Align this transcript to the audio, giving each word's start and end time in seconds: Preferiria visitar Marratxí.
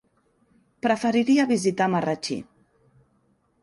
Preferiria 0.85 1.47
visitar 1.53 1.91
Marratxí. 1.97 2.43